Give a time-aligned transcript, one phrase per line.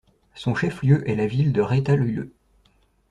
[0.33, 2.33] Son chef-lieu est la ville de Retalhuleu.